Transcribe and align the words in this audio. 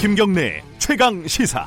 김경래 0.00 0.62
최강 0.78 1.26
시사. 1.26 1.66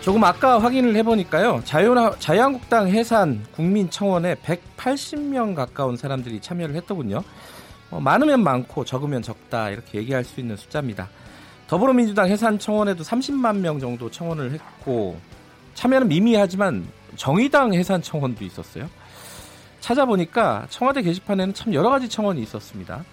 조금 0.00 0.24
아까 0.24 0.58
확인을 0.58 0.96
해보니까요. 0.96 1.60
자유나, 1.66 2.12
자유한국당 2.18 2.88
해산 2.88 3.44
국민청원에 3.52 4.36
180명 4.36 5.54
가까운 5.54 5.98
사람들이 5.98 6.40
참여를 6.40 6.74
했더군요. 6.76 7.22
어, 7.90 8.00
많으면 8.00 8.42
많고 8.42 8.86
적으면 8.86 9.20
적다 9.20 9.68
이렇게 9.68 9.98
얘기할 9.98 10.24
수 10.24 10.40
있는 10.40 10.56
숫자입니다. 10.56 11.10
더불어민주당 11.66 12.30
해산 12.30 12.58
청원에도 12.58 13.04
30만 13.04 13.58
명 13.58 13.78
정도 13.78 14.10
청원을 14.10 14.52
했고 14.52 15.20
참여는 15.74 16.08
미미하지만 16.08 16.86
정의당 17.16 17.74
해산 17.74 18.00
청원도 18.00 18.42
있었어요. 18.42 18.88
찾아보니까 19.86 20.66
청와대 20.68 21.00
게시판에는 21.00 21.54
참 21.54 21.72
여러 21.72 21.90
가지 21.90 22.08
청원이 22.08 22.42
있었습니다. 22.42 23.04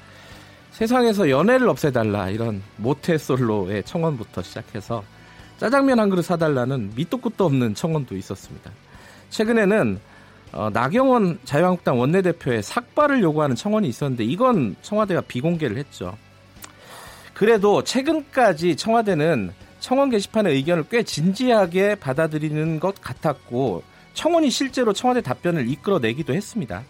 세상에서 0.72 1.30
연애를 1.30 1.70
없애달라 1.70 2.30
이런 2.30 2.64
모태솔로의 2.78 3.84
청원부터 3.84 4.42
시작해서 4.42 5.04
짜장면 5.60 6.00
한 6.00 6.10
그릇 6.10 6.24
사달라는 6.24 6.94
밑도 6.96 7.18
끝도 7.18 7.46
없는 7.46 7.76
청원도 7.76 8.16
있었습니다. 8.16 8.72
최근에는 9.30 10.00
어, 10.54 10.70
나경원 10.74 11.40
자유한국당 11.44 12.00
원내대표의 12.00 12.64
삭발을 12.64 13.22
요구하는 13.22 13.56
청원이 13.56 13.88
있었는데 13.88 14.24
이건 14.24 14.76
청와대가 14.82 15.22
비공개를 15.22 15.78
했죠. 15.78 16.18
그래도 17.36 17.84
최근까지 17.84 18.76
청와대는 18.76 19.52
청원 19.80 20.10
게시판의 20.10 20.56
의견을 20.56 20.86
꽤 20.90 21.04
진지하게 21.04 21.96
받아들이는 21.96 22.80
것 22.80 23.00
같았고 23.00 23.84
청원이 24.14 24.50
실제로 24.50 24.94
청와대 24.94 25.22
답변을 25.22 25.70
이끌어내기도 25.70 26.34
했습니다. 26.34 26.84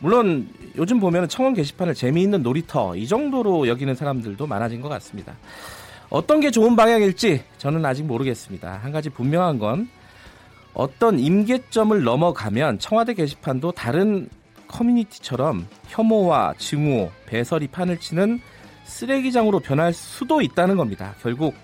물론 0.00 0.48
요즘 0.76 0.98
보면 0.98 1.28
청원 1.28 1.54
게시판을 1.54 1.94
재미있는 1.94 2.42
놀이터 2.42 2.96
이 2.96 3.06
정도로 3.06 3.68
여기는 3.68 3.94
사람들도 3.94 4.46
많아진 4.46 4.80
것 4.80 4.88
같습니다. 4.88 5.36
어떤 6.08 6.40
게 6.40 6.50
좋은 6.50 6.74
방향일지 6.74 7.44
저는 7.58 7.84
아직 7.84 8.04
모르겠습니다. 8.04 8.80
한 8.82 8.92
가지 8.92 9.10
분명한 9.10 9.58
건 9.58 9.88
어떤 10.74 11.18
임계점을 11.18 12.02
넘어가면 12.02 12.78
청와대 12.78 13.14
게시판도 13.14 13.72
다른 13.72 14.28
커뮤니티처럼 14.68 15.66
혐오와 15.88 16.54
증오, 16.58 17.10
배설이 17.26 17.68
판을 17.68 17.98
치는 17.98 18.40
쓰레기장으로 18.84 19.60
변할 19.60 19.92
수도 19.92 20.40
있다는 20.40 20.76
겁니다. 20.76 21.14
결국 21.22 21.54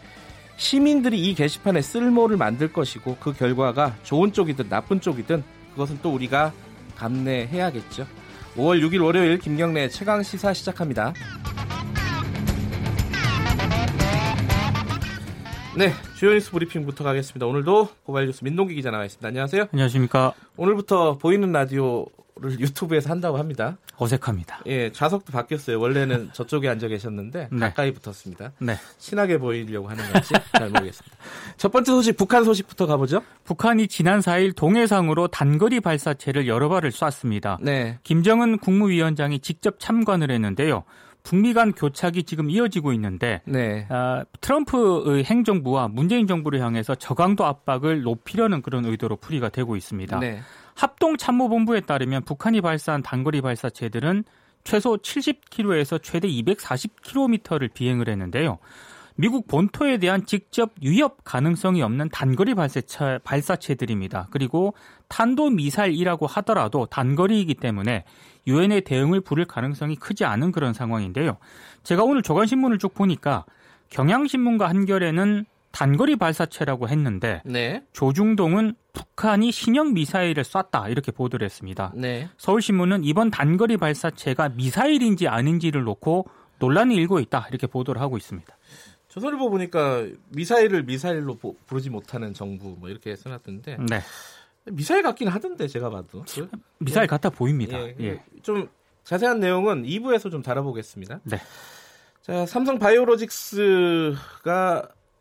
시민들이 0.57 1.21
이 1.21 1.35
게시판에 1.35 1.83
쓸모를 1.83 2.37
만들 2.37 2.73
것이고 2.73 3.17
그 3.21 3.33
결과가 3.33 3.97
좋은 4.03 4.33
쪽이든 4.33 4.69
나쁜 4.69 5.01
쪽이든 5.01 5.45
그것은 5.73 5.99
또 6.03 6.13
우리가 6.15 6.53
감내해야겠죠. 6.97 8.07
5월 8.57 8.81
6일 8.83 9.05
월요일 9.05 9.39
김경래 9.39 9.89
최강 9.89 10.23
시사 10.23 10.55
시작합니다. 10.55 11.13
네, 15.77 15.93
주요 16.17 16.33
뉴스 16.33 16.51
브리핑부터 16.53 17.05
가겠습니다. 17.05 17.45
오늘도 17.45 17.91
고발 18.05 18.25
뉴스 18.25 18.43
민동기 18.43 18.75
기자 18.75 18.91
나와 18.91 19.05
있습니다. 19.05 19.29
안녕하세요. 19.29 19.67
안녕하십니까. 19.73 20.33
오늘부터 20.57 21.19
보이는 21.19 21.53
라디오 21.53 22.07
를 22.39 22.61
유튜브에서 22.61 23.09
한다고 23.09 23.39
합니다. 23.39 23.79
어색합니다. 23.97 24.61
예, 24.67 24.93
좌석도 24.93 25.33
바뀌었어요. 25.33 25.81
원래는 25.81 26.31
저쪽에 26.35 26.69
앉아 26.69 26.89
계셨는데 26.89 27.49
네. 27.51 27.59
가까이 27.59 27.95
붙었습니다. 27.95 28.53
네. 28.59 28.77
친하게 28.99 29.39
보이려고 29.39 29.89
하는 29.89 30.05
건지 30.13 30.35
잘 30.53 30.69
모르겠습니다. 30.69 31.17
첫 31.57 31.73
번째 31.73 31.93
소식 31.93 32.19
북한 32.19 32.45
소식부터 32.45 32.87
가보죠. 32.87 33.23
북한이 33.45 33.89
지난 33.89 34.21
4일 34.21 34.55
동해상으로 34.55 35.29
단거리 35.29 35.81
발사체를 35.81 36.47
여러 36.47 36.69
발을 36.69 36.93
쐈습니다. 36.93 37.57
네. 37.63 37.99
김정은 38.03 38.59
국무위원장이 38.59 39.39
직접 39.39 39.81
참관을 39.81 40.31
했는데요. 40.31 40.85
북미 41.23 41.55
간 41.55 41.73
교착이 41.73 42.23
지금 42.25 42.51
이어지고 42.51 42.93
있는데 42.93 43.41
네. 43.47 43.87
어, 43.89 44.23
트럼프의 44.43 45.25
행정부와 45.25 45.89
문재인 45.89 46.27
정부를 46.27 46.61
향해서 46.61 46.97
저강도 46.97 47.47
압박을 47.47 48.03
높이려는 48.03 48.61
그런 48.61 48.85
의도로 48.85 49.17
풀이가 49.17 49.49
되고 49.49 49.75
있습니다. 49.75 50.21
네. 50.21 50.41
합동참모본부에 50.77 51.81
따르면 51.81 52.23
북한이 52.25 52.61
발사한 52.61 53.03
단거리 53.03 53.41
발사체들은 53.41 54.25
최소 54.65 54.97
70km에서 54.97 56.03
최대 56.03 56.29
240km를 56.29 57.73
비행을 57.73 58.09
했는데요. 58.09 58.59
미국 59.19 59.49
본토에 59.49 59.97
대한 59.97 60.27
직접 60.27 60.73
위협 60.83 61.25
가능성이 61.25 61.83
없는 61.83 62.11
단거리 62.11 62.55
발사체, 62.55 63.19
발사체들입니다. 63.25 64.29
그리고 64.31 64.75
탄도 65.09 65.51
미사일이라고 65.51 66.27
하더라도 66.27 66.85
단거리이기 66.87 67.55
때문에 67.55 68.05
유엔의 68.47 68.83
대응을 68.83 69.23
부를 69.23 69.47
가능성이 69.47 69.97
크지 69.97 70.27
않은 70.27 70.53
그런 70.53 70.75
상황인데요. 70.75 71.39
제가 71.83 72.05
오늘 72.05 72.23
조간신문을 72.23 72.79
쭉 72.79 72.93
보니까 72.93 73.47
경향신문과 73.89 74.69
한겨레는 74.69 75.47
단거리 75.77 76.17
발사체라고 76.17 76.89
했는데 76.89 77.43
네. 77.45 77.85
조중동은 77.93 78.77
북한이 78.95 79.53
신형 79.53 79.93
미사일을 79.93 80.43
쐈다 80.43 80.89
이렇게 80.89 81.13
보도를 81.13 81.45
했습니다. 81.45 81.93
네. 81.95 82.31
서울신문은 82.39 83.05
이번 83.05 83.31
단거리 83.31 83.77
발사체가 83.77 84.49
미사일인지 84.49 85.29
아닌지를 85.29 85.85
놓고 85.85 86.29
논란이 86.61 86.95
일고 86.95 87.21
있다 87.21 87.49
이렇게 87.51 87.67
보도를 87.67 88.01
하고 88.01 88.17
있습니다. 88.17 88.57
조선일보 89.09 89.51
보니까 89.51 90.07
미사일을 90.31 90.85
미사일로 90.85 91.37
보, 91.37 91.55
부르지 91.67 91.91
못하는 91.91 92.33
정부 92.33 92.75
뭐 92.79 92.89
이렇게 92.89 93.15
써놨던데 93.15 93.77
네. 93.87 94.01
미사일 94.65 95.03
같긴 95.03 95.29
하던데 95.29 95.69
제가 95.69 95.91
봐도 95.91 96.25
그, 96.27 96.49
미사일 96.79 97.03
예. 97.03 97.07
같아 97.07 97.29
보입니다. 97.29 97.79
예, 97.79 97.95
예. 98.01 98.23
좀 98.43 98.67
자세한 99.05 99.41
내용은 99.41 99.83
2부에서 99.83 100.31
좀 100.31 100.41
다뤄보겠습니다. 100.41 101.21
네. 101.25 101.37
자 102.23 102.47
삼성 102.47 102.79
바이오로직스가 102.79 104.17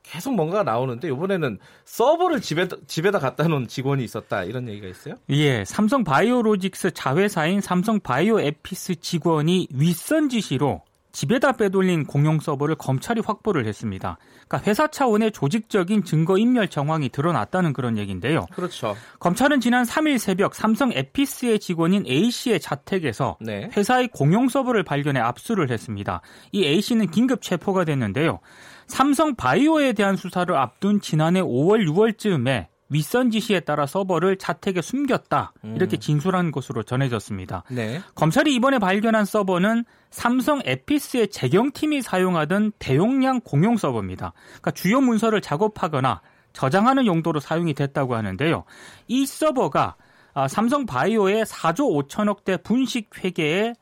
계속 0.05 0.35
뭔가가 0.35 0.63
나오는데 0.63 1.07
이번에는 1.07 1.57
서버를 1.83 2.41
집에 2.41 2.67
집에다 2.88 3.19
갖다 3.19 3.47
놓은 3.47 3.67
직원이 3.67 4.03
있었다 4.03 4.43
이런 4.43 4.67
얘기가 4.69 4.88
있어요? 4.88 5.16
예, 5.29 5.66
삼성 5.66 6.03
바이오로직스 6.03 6.91
자회사인 6.91 7.59
삼성 7.61 7.99
바이오에피스 7.99 8.97
직원이 9.01 9.67
윗선 9.73 10.29
지시로 10.29 10.83
집에다 11.16 11.53
빼돌린 11.53 12.05
공용 12.05 12.41
서버를 12.41 12.75
검찰이 12.75 13.21
확보를 13.25 13.66
했습니다. 13.66 14.17
그러니까 14.47 14.69
회사 14.69 14.88
차원의 14.88 15.31
조직적인 15.31 16.03
증거 16.03 16.37
인멸 16.37 16.67
정황이 16.67 17.07
드러났다는 17.07 17.72
그런 17.72 17.97
얘기인데요. 17.97 18.45
그렇죠. 18.51 18.97
검찰은 19.19 19.61
지난 19.61 19.85
3일 19.85 20.17
새벽 20.17 20.53
삼성 20.53 20.91
에피스의 20.91 21.59
직원인 21.59 22.05
A 22.05 22.29
씨의 22.29 22.59
자택에서 22.59 23.37
네. 23.39 23.69
회사의 23.75 24.09
공용 24.09 24.49
서버를 24.49 24.83
발견해 24.83 25.22
압수를 25.22 25.72
했습니다. 25.72 26.19
이 26.51 26.66
A 26.66 26.81
씨는 26.81 27.11
긴급 27.11 27.41
체포가 27.41 27.85
됐는데요. 27.85 28.39
삼성 28.88 29.35
바이오에 29.35 29.94
대한 29.94 30.16
수사를 30.16 30.53
앞둔 30.56 31.01
지난해 31.01 31.41
5월 31.41 31.88
6월쯤에 31.88 32.68
윗선 32.90 33.31
지시에 33.31 33.62
따라 33.62 33.85
서버를 33.88 34.38
자택에 34.38 34.81
숨겼다 34.81 35.53
이렇게 35.63 35.97
음. 35.97 36.00
진술한 36.00 36.51
것으로 36.51 36.84
전해졌습니다. 36.84 37.63
네. 37.72 38.00
검찰이 38.13 38.53
이번에 38.53 38.78
발견한 38.78 39.25
서버는 39.25 39.85
삼성 40.12 40.62
에피스의 40.63 41.29
재경팀이 41.29 42.03
사용하던 42.03 42.73
대용량 42.78 43.41
공용 43.41 43.78
서버입니다. 43.78 44.34
그러니까 44.47 44.72
주요 44.72 45.02
문서를 45.02 45.41
작업하거나 45.41 46.22
저장하는 46.53 47.06
용도로 47.06 47.40
사용이 47.40 47.73
됐다고 47.73 48.16
하는데요. 48.16 48.63
이 49.07 49.25
서버가 49.25 49.96
아, 50.35 50.47
삼성 50.47 50.85
바이오의 50.85 51.46
4조 51.46 52.07
5천억 52.07 52.44
대 52.44 52.57
분식 52.57 53.09
회계의 53.23 53.73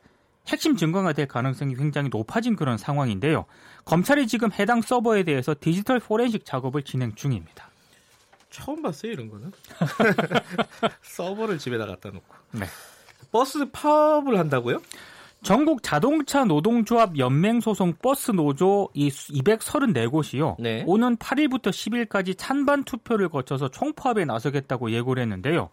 핵심 0.47 0.75
증거가 0.75 1.13
될 1.13 1.27
가능성이 1.27 1.75
굉장히 1.75 2.09
높아진 2.09 2.55
그런 2.55 2.77
상황인데요. 2.77 3.45
검찰이 3.85 4.27
지금 4.27 4.51
해당 4.51 4.81
서버에 4.81 5.23
대해서 5.23 5.55
디지털 5.59 5.99
포렌식 5.99 6.45
작업을 6.45 6.83
진행 6.83 7.15
중입니다. 7.15 7.69
처음 8.49 8.83
봤어요 8.83 9.11
이런 9.11 9.29
거는 9.29 9.51
서버를 11.01 11.57
집에다 11.57 11.87
갖다 11.87 12.09
놓고 12.09 12.35
네. 12.51 12.65
버스 13.31 13.65
파업을 13.71 14.37
한다고요? 14.37 14.79
전국 15.41 15.83
자동차 15.83 16.45
노동조합 16.45 17.17
연맹 17.17 17.59
소속 17.59 18.01
버스 18.01 18.31
노조 18.31 18.89
이 18.93 19.09
234곳이요. 19.09 20.55
네. 20.59 20.83
오는 20.87 21.17
8일부터 21.17 21.69
10일까지 21.69 22.35
찬반 22.37 22.83
투표를 22.85 23.27
거쳐서 23.27 23.69
총파업에 23.69 24.23
나서겠다고 24.23 24.91
예고를 24.91 25.23
했는데요. 25.23 25.69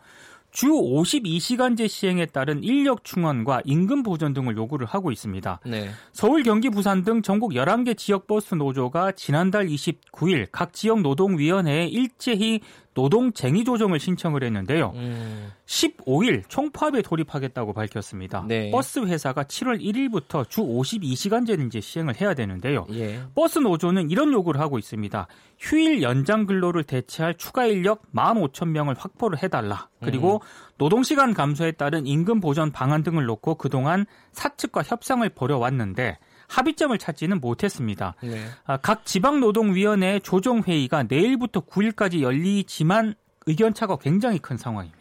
주 0.50 0.68
52시간제 0.68 1.88
시행에 1.88 2.26
따른 2.26 2.62
인력 2.64 3.04
충원과 3.04 3.62
임금 3.64 4.02
보전 4.02 4.32
등을 4.32 4.56
요구를 4.56 4.86
하고 4.86 5.12
있습니다. 5.12 5.60
네. 5.66 5.90
서울, 6.12 6.42
경기, 6.42 6.70
부산 6.70 7.04
등 7.04 7.22
전국 7.22 7.52
11개 7.52 7.96
지역 7.96 8.26
버스 8.26 8.54
노조가 8.54 9.12
지난달 9.12 9.66
29일 9.66 10.48
각 10.50 10.72
지역 10.72 11.00
노동위원회에 11.02 11.86
일제히 11.86 12.60
노동쟁의 12.94 13.64
조정을 13.64 14.00
신청을 14.00 14.42
했는데요. 14.42 14.92
음. 14.94 15.52
15일 15.66 16.42
총파업에 16.48 17.02
돌입하겠다고 17.02 17.72
밝혔습니다. 17.72 18.44
네. 18.48 18.70
버스 18.70 18.98
회사가 18.98 19.44
7월 19.44 19.80
1일부터 19.80 20.48
주 20.48 20.62
52시간제는 20.62 21.68
이제 21.68 21.80
시행을 21.80 22.20
해야 22.20 22.34
되는데요. 22.34 22.86
예. 22.92 23.20
버스 23.34 23.60
노조는 23.60 24.10
이런 24.10 24.32
요구를 24.32 24.60
하고 24.60 24.78
있습니다. 24.78 25.28
휴일 25.58 26.02
연장 26.02 26.46
근로를 26.46 26.82
대체할 26.84 27.34
추가 27.34 27.66
인력 27.66 28.02
15,000명을 28.12 28.96
확보를 28.98 29.42
해달라. 29.42 29.88
그리고 30.02 30.36
음. 30.36 30.74
노동시간 30.78 31.34
감소에 31.34 31.72
따른 31.72 32.06
임금 32.06 32.40
보전 32.40 32.72
방안 32.72 33.02
등을 33.02 33.24
놓고 33.26 33.54
그동안 33.56 34.06
사측과 34.32 34.82
협상을 34.82 35.28
벌여왔는데 35.28 36.18
합의점을 36.50 36.96
찾지는 36.98 37.40
못했습니다. 37.40 38.14
네. 38.22 38.44
아, 38.66 38.76
각 38.76 39.06
지방노동위원회 39.06 40.18
조정회의가 40.20 41.04
내일부터 41.04 41.60
9일까지 41.60 42.20
열리지만 42.20 43.14
의견차가 43.46 43.96
굉장히 43.96 44.38
큰 44.38 44.56
상황입니다. 44.56 44.98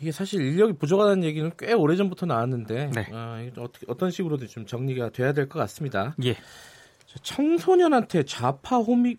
이게 0.00 0.10
사실 0.12 0.40
인력이 0.40 0.74
부족하다는 0.78 1.24
얘기는 1.24 1.50
꽤 1.58 1.74
오래전부터 1.74 2.24
나왔는데 2.24 2.90
네. 2.94 3.06
아, 3.12 3.46
어떻게 3.58 3.84
어떤 3.88 4.10
식으로든 4.10 4.48
좀 4.48 4.64
정리가 4.64 5.10
돼야 5.10 5.32
될 5.32 5.46
것 5.48 5.58
같습니다. 5.58 6.14
예. 6.24 6.36
청소년한테 7.22 8.24
좌파 8.24 8.76
홍위, 8.76 9.16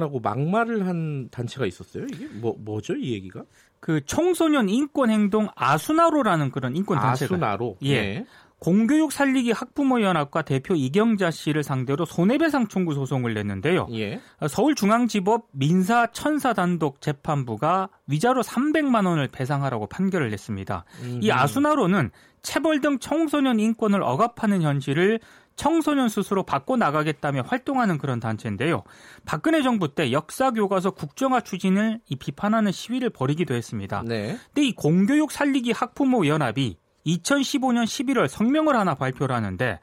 하고 0.00 0.20
막말을 0.20 0.86
한 0.86 1.28
단체가 1.30 1.66
있었어요. 1.66 2.06
이게 2.12 2.26
뭐 2.26 2.56
뭐죠 2.58 2.94
이 2.96 3.12
얘기가? 3.12 3.44
그 3.78 4.04
청소년 4.04 4.68
인권 4.68 5.10
행동 5.10 5.48
아수나로라는 5.54 6.50
그런 6.50 6.74
인권 6.74 6.98
단체가 6.98 7.34
아수나로. 7.34 7.76
예. 7.82 8.00
네. 8.00 8.26
공교육 8.58 9.12
살리기 9.12 9.52
학부모 9.52 10.00
연합과 10.00 10.42
대표 10.42 10.74
이경자 10.74 11.30
씨를 11.30 11.62
상대로 11.62 12.04
손해배상 12.04 12.68
청구 12.68 12.94
소송을 12.94 13.34
냈는데요. 13.34 13.86
예. 13.92 14.20
서울중앙지법 14.48 15.48
민사 15.52 16.06
천사 16.12 16.54
단독 16.54 17.00
재판부가 17.02 17.90
위자료 18.06 18.40
300만 18.40 19.06
원을 19.06 19.28
배상하라고 19.28 19.86
판결을 19.88 20.30
냈습니다. 20.30 20.84
음. 21.02 21.20
이 21.22 21.30
아수나로는 21.30 22.10
체벌 22.42 22.80
등 22.80 22.98
청소년 22.98 23.60
인권을 23.60 24.02
억압하는 24.02 24.62
현실을 24.62 25.20
청소년 25.56 26.08
스스로 26.08 26.42
바꿔 26.42 26.76
나가겠다며 26.76 27.42
활동하는 27.42 27.98
그런 27.98 28.20
단체인데요. 28.20 28.84
박근혜 29.24 29.62
정부 29.62 29.94
때 29.94 30.12
역사 30.12 30.50
교과서 30.50 30.92
국정화 30.92 31.40
추진을 31.40 32.00
이 32.08 32.16
비판하는 32.16 32.72
시위를 32.72 33.10
벌이기도 33.10 33.54
했습니다. 33.54 34.02
네. 34.06 34.38
근데 34.54 34.68
이 34.68 34.72
공교육 34.74 35.32
살리기 35.32 35.72
학부모 35.72 36.26
연합이 36.26 36.78
2015년 37.06 37.84
11월 37.84 38.28
성명을 38.28 38.76
하나 38.76 38.94
발표를 38.94 39.34
하는데 39.34 39.78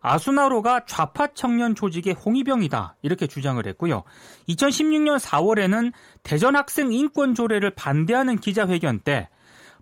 아수나로가 0.00 0.84
좌파 0.86 1.26
청년 1.28 1.74
조직의 1.74 2.14
홍위병이다 2.14 2.96
이렇게 3.02 3.26
주장을 3.26 3.64
했고요. 3.66 4.04
2016년 4.48 5.18
4월에는 5.18 5.92
대전 6.22 6.54
학생 6.54 6.92
인권 6.92 7.34
조례를 7.34 7.70
반대하는 7.70 8.38
기자회견 8.38 9.00
때 9.00 9.28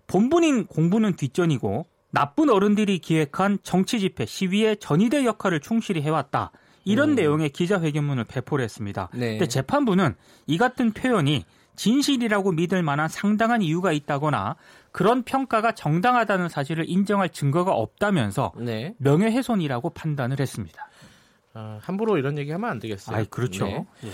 본분인 0.07 0.65
공부는 0.65 1.15
뒷전이고 1.15 1.85
나쁜 2.11 2.49
어른들이 2.49 2.99
기획한 2.99 3.59
정치 3.61 3.99
집회 3.99 4.25
시위의 4.25 4.77
전위대 4.77 5.25
역할을 5.25 5.59
충실히 5.59 6.01
해왔다. 6.01 6.51
이런 6.85 7.09
음. 7.09 7.15
내용의 7.15 7.49
기자회견문을 7.49 8.23
배포를 8.23 8.63
했습니다. 8.63 9.09
네. 9.13 9.31
근데 9.31 9.47
재판부는 9.47 10.15
이 10.47 10.57
같은 10.57 10.91
표현이 10.93 11.43
진실이라고 11.75 12.51
믿을 12.53 12.83
만한 12.83 13.07
상당한 13.07 13.61
이유가 13.61 13.91
있다거나 13.91 14.55
그런 14.91 15.23
평가가 15.23 15.73
정당하다는 15.73 16.49
사실을 16.49 16.85
인정할 16.87 17.29
증거가 17.29 17.73
없다면서 17.73 18.53
네. 18.57 18.93
명예훼손이라고 18.99 19.89
판단을 19.91 20.39
했습니다. 20.39 20.87
어, 21.53 21.79
함부로 21.81 22.17
이런 22.17 22.37
얘기하면 22.37 22.69
안 22.69 22.79
되겠어요. 22.79 23.17
아, 23.17 23.23
그렇죠. 23.29 23.65
네. 23.65 23.85
예. 24.05 24.09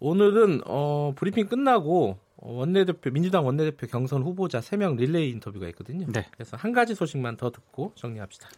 오늘은 0.00 0.62
어, 0.66 1.12
브리핑 1.16 1.46
끝나고 1.48 2.18
원내대표 2.36 3.10
민주당 3.10 3.46
원내대표 3.46 3.86
경선 3.86 4.22
후보자 4.22 4.60
3명 4.60 4.96
릴레이 4.98 5.30
인터뷰가 5.30 5.66
있거든요. 5.68 6.06
네. 6.12 6.26
그래서 6.32 6.56
한 6.58 6.72
가지 6.72 6.94
소식만 6.94 7.36
더 7.38 7.50
듣고 7.50 7.92
정리합시다. 7.94 8.48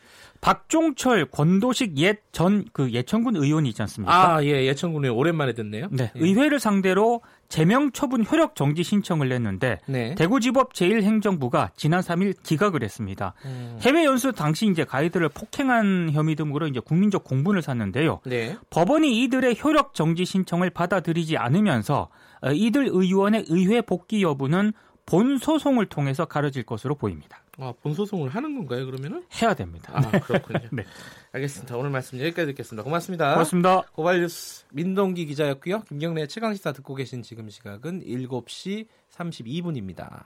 박종철 0.41 1.27
권도식 1.31 1.97
옛 1.99 2.21
전 2.33 2.65
그 2.73 2.91
예천군 2.93 3.37
의원이 3.37 3.69
있지 3.71 3.81
않습니까? 3.83 4.37
아, 4.37 4.45
예. 4.45 4.67
예천군 4.67 5.05
의원 5.05 5.19
오랜만에 5.19 5.53
듣네요. 5.55 5.89
네. 5.91 6.11
예. 6.15 6.21
의회를 6.21 6.59
상대로 6.61 7.21
제명 7.49 7.93
처분 7.93 8.25
효력 8.25 8.55
정지 8.57 8.83
신청을 8.83 9.29
냈는데 9.29 9.81
네. 9.87 10.15
대구지법 10.15 10.73
제1행정부가 10.75 11.71
지난 11.77 12.01
3일 12.01 12.35
기각을 12.43 12.83
했습니다. 12.83 13.35
음. 13.45 13.79
해외 13.83 14.05
연수 14.05 14.33
당시 14.33 14.67
이제 14.67 14.85
가이드를 14.85 15.29
폭행한 15.29 16.11
혐의 16.13 16.35
등으로 16.35 16.67
이제 16.67 16.81
국민적 16.81 17.25
공분을 17.25 17.63
샀는데요. 17.63 18.21
네. 18.25 18.57
법원이 18.71 19.23
이들의 19.23 19.59
효력 19.63 19.95
정지 19.95 20.25
신청을 20.25 20.71
받아들이지 20.71 21.37
않으면서 21.37 22.09
어, 22.43 22.51
이들 22.51 22.89
의원의 22.91 23.47
의회 23.49 23.81
복귀 23.81 24.23
여부는 24.23 24.73
본 25.07 25.39
소송을 25.39 25.87
통해서 25.87 26.25
가려질 26.25 26.65
것으로 26.65 26.97
보입니다. 26.97 27.41
아, 27.59 27.73
본 27.81 27.95
소송을 27.95 28.29
하는 28.29 28.57
건가요, 28.57 28.85
그러면은? 28.87 29.25
해야 29.41 29.55
됩니다. 29.55 29.93
아, 29.95 30.11
그렇군요. 30.19 30.59
네. 30.73 30.85
알겠습니다. 31.33 31.77
오늘 31.77 31.91
말씀 31.91 32.19
여기까지 32.19 32.47
듣겠습니다. 32.47 32.83
고맙습니다. 32.83 33.33
고맙습니다. 33.33 33.83
고발 33.93 34.21
뉴스 34.21 34.65
민동기 34.73 35.27
기자였고요. 35.27 35.83
김경래 35.83 36.27
최강 36.27 36.55
시사 36.55 36.73
듣고 36.73 36.97
계신 36.97 37.23
지금 37.23 37.49
시각은 37.49 38.03
7시 38.03 38.89
32분입니다. 39.13 40.25